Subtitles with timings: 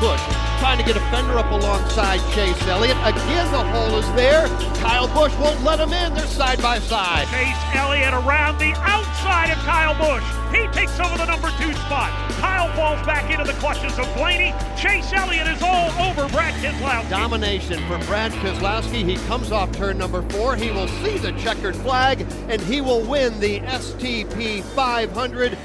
[0.00, 0.20] Busch
[0.60, 2.96] trying to get a fender up alongside Chase Elliott.
[3.04, 4.46] Again, the hole is there.
[4.76, 6.14] Kyle Busch won't let him in.
[6.14, 7.28] They're side by side.
[7.28, 10.24] Chase Elliott around the outside of Kyle Busch.
[10.54, 12.10] He takes over the number two spot.
[12.40, 14.54] Kyle falls back into the clutches of Blaney.
[14.76, 17.10] Chase Elliott is all over Brad Keselowski.
[17.10, 19.04] Domination for Brad Keselowski.
[19.04, 20.56] He comes off turn number four.
[20.56, 25.58] He will see the checkered flag and he will win the STP 500.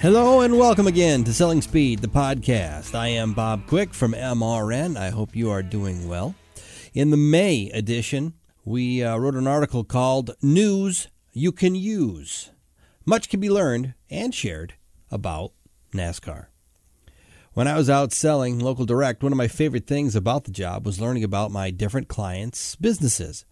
[0.00, 2.94] Hello and welcome again to Selling Speed, the podcast.
[2.94, 4.96] I am Bob Quick from MRN.
[4.96, 6.34] I hope you are doing well.
[6.94, 8.32] In the May edition,
[8.64, 12.50] we uh, wrote an article called News You Can Use.
[13.04, 14.72] Much can be learned and shared
[15.10, 15.52] about
[15.92, 16.46] NASCAR.
[17.52, 20.86] When I was out selling local direct, one of my favorite things about the job
[20.86, 23.44] was learning about my different clients' businesses,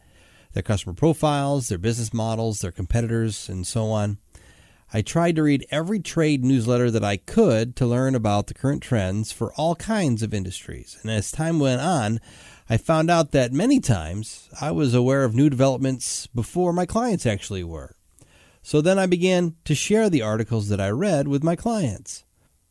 [0.54, 4.16] their customer profiles, their business models, their competitors, and so on.
[4.92, 8.82] I tried to read every trade newsletter that I could to learn about the current
[8.82, 10.98] trends for all kinds of industries.
[11.02, 12.20] And as time went on,
[12.70, 17.26] I found out that many times I was aware of new developments before my clients
[17.26, 17.96] actually were.
[18.62, 22.24] So then I began to share the articles that I read with my clients.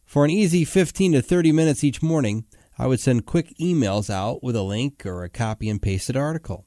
[0.04, 2.46] For an easy 15 to 30 minutes each morning,
[2.80, 6.66] I would send quick emails out with a link or a copy and pasted article.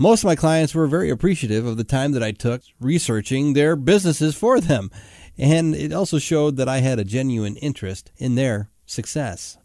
[0.00, 3.74] Most of my clients were very appreciative of the time that I took researching their
[3.74, 4.92] businesses for them,
[5.36, 9.58] and it also showed that I had a genuine interest in their success.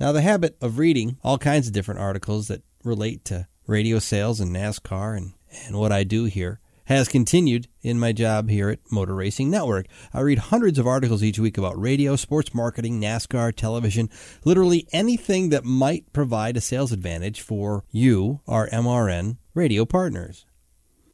[0.00, 4.40] Now, the habit of reading all kinds of different articles that relate to radio sales
[4.40, 8.80] and NASCAR and, and what I do here has continued in my job here at
[8.90, 9.86] Motor Racing Network.
[10.12, 14.10] I read hundreds of articles each week about radio, sports marketing, NASCAR, television,
[14.44, 20.46] literally anything that might provide a sales advantage for you, our MRN radio partners.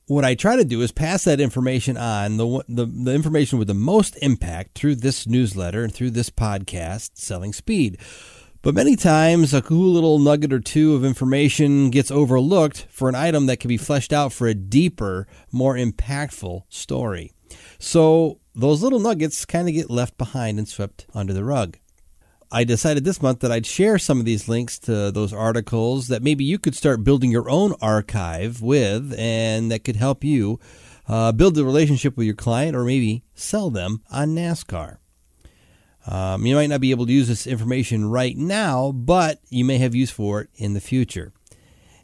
[0.06, 3.69] What I try to do is pass that information on, the, the, the information with
[3.69, 7.98] the most impact through this newsletter and through this podcast, Selling Speed.
[8.62, 13.14] But many times, a cool little nugget or two of information gets overlooked for an
[13.14, 17.32] item that can be fleshed out for a deeper, more impactful story.
[17.78, 21.78] So those little nuggets kind of get left behind and swept under the rug.
[22.50, 26.22] I decided this month that I'd share some of these links to those articles that
[26.22, 30.58] maybe you could start building your own archive with and that could help you
[31.06, 34.97] uh, build the relationship with your client or maybe sell them on NASCAR.
[36.06, 39.76] Um, you might not be able to use this information right now, but you may
[39.76, 41.34] have use for it in the future.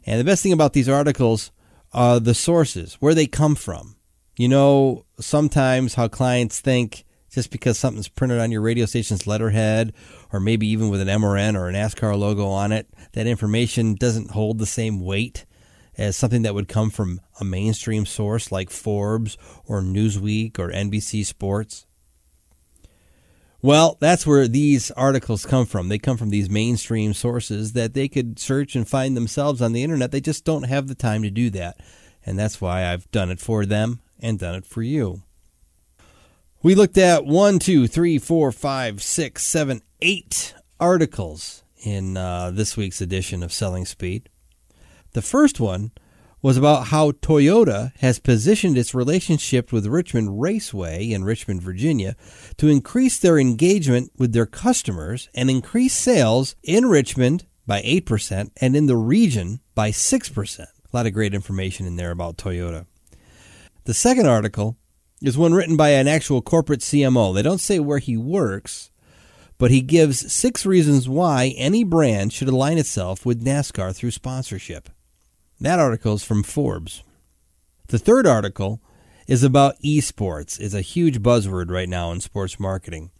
[0.05, 1.51] And the best thing about these articles
[1.91, 3.95] are the sources, where they come from.
[4.37, 7.03] You know, sometimes how clients think
[7.35, 9.93] just because something's printed on your radio station's letterhead,
[10.31, 14.31] or maybe even with an MRN or an NASCAR logo on it, that information doesn't
[14.31, 15.45] hold the same weight
[15.97, 21.25] as something that would come from a mainstream source like Forbes or Newsweek or NBC
[21.25, 21.85] Sports.
[23.61, 25.89] Well, that's where these articles come from.
[25.89, 29.83] They come from these mainstream sources that they could search and find themselves on the
[29.83, 30.11] internet.
[30.11, 31.81] They just don't have the time to do that.
[32.25, 35.23] And that's why I've done it for them and done it for you.
[36.65, 42.75] We looked at one, two, three, four, five, six, seven, eight articles in uh, this
[42.75, 44.29] week's edition of Selling Speed.
[45.11, 45.91] The first one
[46.41, 52.15] was about how Toyota has positioned its relationship with Richmond Raceway in Richmond, Virginia,
[52.57, 58.75] to increase their engagement with their customers and increase sales in Richmond by 8% and
[58.75, 60.59] in the region by 6%.
[60.61, 62.87] A lot of great information in there about Toyota.
[63.83, 64.77] The second article
[65.21, 67.33] is one written by an actual corporate CMO.
[67.33, 68.91] They don't say where he works,
[69.57, 74.89] but he gives six reasons why any brand should align itself with NASCAR through sponsorship.
[75.59, 77.03] That article is from Forbes.
[77.87, 78.81] The third article
[79.27, 80.59] is about esports.
[80.59, 83.11] It's a huge buzzword right now in sports marketing.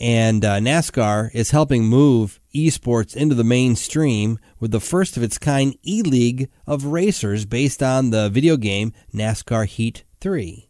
[0.00, 5.38] And uh, NASCAR is helping move esports into the mainstream with the first of its
[5.38, 10.67] kind e league of racers based on the video game NASCAR Heat 3.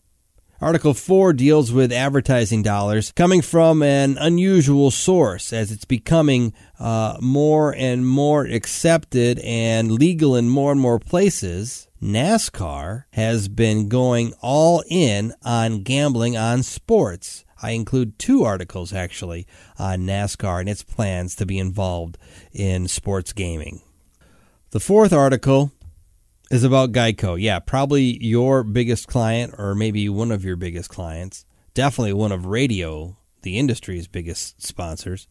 [0.60, 7.16] Article 4 deals with advertising dollars coming from an unusual source as it's becoming uh,
[7.20, 11.86] more and more accepted and legal in more and more places.
[12.02, 17.44] NASCAR has been going all in on gambling on sports.
[17.62, 19.46] I include two articles actually
[19.78, 22.18] on NASCAR and its plans to be involved
[22.52, 23.80] in sports gaming.
[24.70, 25.70] The fourth article
[26.50, 27.40] is about Geico.
[27.40, 31.44] Yeah, probably your biggest client or maybe one of your biggest clients.
[31.74, 35.28] Definitely one of radio, the industry's biggest sponsors.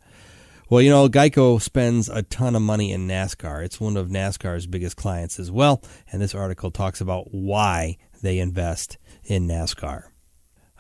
[0.69, 3.64] Well, you know, Geico spends a ton of money in NASCAR.
[3.64, 5.81] It's one of NASCAR's biggest clients as well.
[6.12, 10.04] And this article talks about why they invest in NASCAR.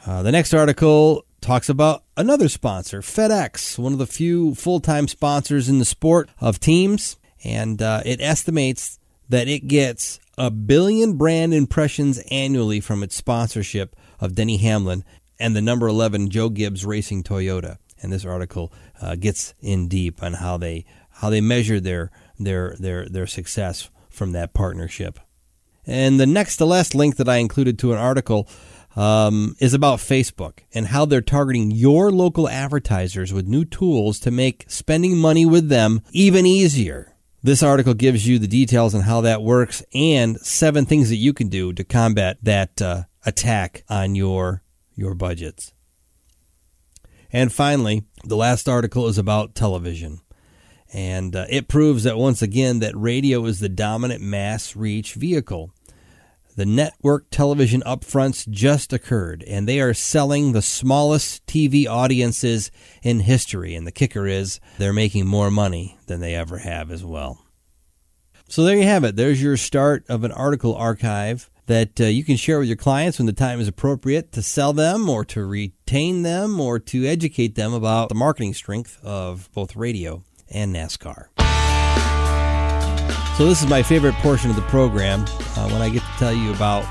[0.05, 5.07] Uh, the next article talks about another sponsor, FedEx, one of the few full time
[5.07, 7.17] sponsors in the sport of teams.
[7.43, 13.95] And uh, it estimates that it gets a billion brand impressions annually from its sponsorship
[14.19, 15.03] of Denny Hamlin
[15.39, 17.77] and the number 11 Joe Gibbs Racing Toyota.
[18.01, 18.71] And this article
[19.01, 23.89] uh, gets in deep on how they how they measure their their their their success
[24.09, 25.19] from that partnership.
[25.85, 28.47] And the next to last link that I included to an article
[28.95, 34.31] um, is about Facebook and how they're targeting your local advertisers with new tools to
[34.31, 37.15] make spending money with them even easier.
[37.43, 41.33] This article gives you the details on how that works and seven things that you
[41.33, 44.63] can do to combat that uh, attack on your
[44.95, 45.73] your budgets.
[47.31, 50.21] And finally, the last article is about television.
[50.93, 55.71] And uh, it proves that once again that radio is the dominant mass reach vehicle.
[56.57, 62.71] The network television upfronts just occurred, and they are selling the smallest TV audiences
[63.03, 63.75] in history.
[63.75, 67.45] And the kicker is they're making more money than they ever have as well.
[68.49, 69.15] So there you have it.
[69.15, 73.19] There's your start of an article archive that uh, you can share with your clients
[73.19, 77.53] when the time is appropriate to sell them or to retain them or to educate
[77.53, 81.27] them about the marketing strength of both radio and NASCAR.
[83.37, 86.33] So, this is my favorite portion of the program uh, when I get to tell
[86.33, 86.83] you about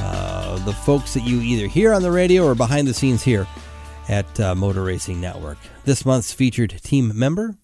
[0.00, 3.48] uh, the folks that you either hear on the radio or behind the scenes here
[4.08, 5.58] at uh, Motor Racing Network.
[5.84, 7.56] This month's featured team member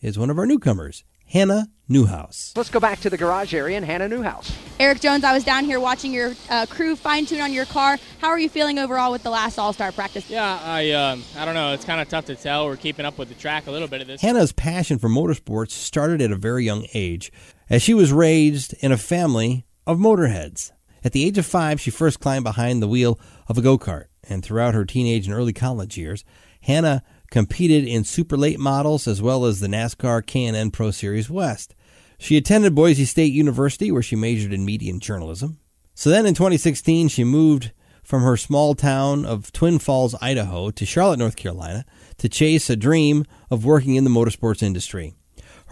[0.00, 2.52] is one of our newcomers, Hannah Newhouse.
[2.56, 4.56] Let's go back to the garage area and Hannah Newhouse.
[4.80, 7.98] Erik Jones, I was down here watching your uh, crew fine tune on your car.
[8.20, 10.30] How are you feeling overall with the last All Star practice?
[10.30, 11.74] Yeah, I um, I don't know.
[11.74, 12.66] It's kind of tough to tell.
[12.66, 14.20] We're keeping up with the track a little bit of this.
[14.20, 17.30] Hannah's passion for motorsports started at a very young age,
[17.74, 20.70] as she was raised in a family of motorheads.
[21.02, 23.18] At the age of five, she first climbed behind the wheel
[23.48, 26.24] of a go kart, and throughout her teenage and early college years,
[26.60, 31.74] Hannah competed in super late models as well as the NASCAR K&N Pro Series West.
[32.16, 35.58] She attended Boise State University where she majored in media and journalism.
[35.96, 37.72] So then in 2016 she moved
[38.04, 41.84] from her small town of Twin Falls, Idaho to Charlotte, North Carolina
[42.18, 45.16] to chase a dream of working in the motorsports industry.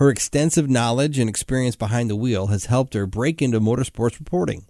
[0.02, 4.66] Her extensive knowledge and experience behind the wheel has helped her break into motorsports reporting.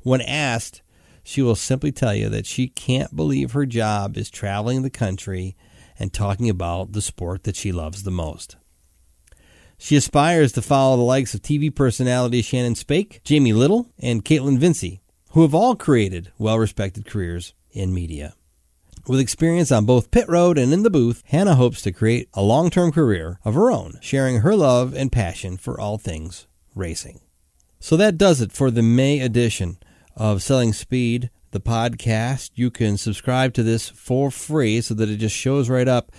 [0.00, 0.82] When asked,
[1.22, 5.54] she will simply tell you that she can't believe her job is traveling the country
[6.00, 8.56] and talking about the sport that she loves the most.
[9.78, 14.58] She aspires to follow the likes of TV personality Shannon Spake, Jamie Little, and Kaitlyn
[14.58, 14.98] Vincie,
[15.30, 18.34] who have all created well respected careers in media.
[19.08, 22.42] With experience on both pit road and in the booth, Hannah hopes to create a
[22.42, 27.20] long term career of her own, sharing her love and passion for all things racing.
[27.78, 29.78] So that does it for the May edition
[30.16, 32.50] of Selling Speed the podcast.
[32.56, 36.10] You can subscribe to this for free so that it just shows right up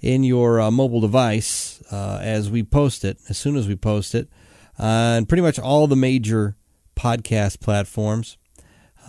[0.00, 4.14] in your uh, mobile device uh, as we post it, as soon as we post
[4.14, 4.28] it,
[4.78, 6.56] uh, pretty much all the major
[6.94, 8.36] podcast platforms.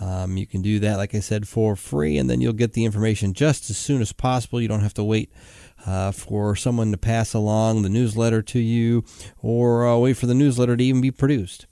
[0.00, 2.86] Um, you can do that, like I said, for free, and then you'll get the
[2.86, 4.60] information just as soon as possible.
[4.60, 5.30] You don't have to wait
[5.86, 9.04] uh, for someone to pass along the newsletter to you
[9.38, 11.66] or uh, wait for the newsletter to even be produced.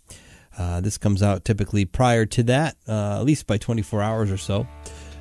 [0.58, 4.36] Uh, this comes out typically prior to that, uh, at least by 24 hours or
[4.36, 4.66] so.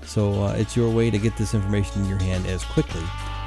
[0.03, 3.03] So uh, it's your way to get this information in your hand as quickly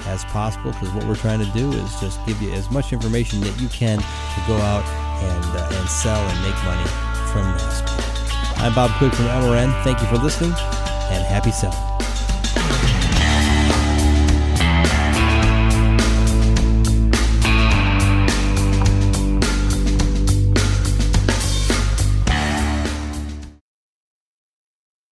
[0.07, 3.41] as possible because what we're trying to do is just give you as much information
[3.41, 4.85] that you can to go out
[5.23, 6.89] and, uh, and sell and make money
[7.33, 8.20] from NASCAR.
[8.63, 9.73] I'm Bob Quick from MRN.
[9.85, 12.00] Thank you for listening and happy selling.